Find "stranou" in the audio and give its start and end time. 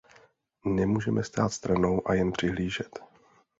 1.49-2.07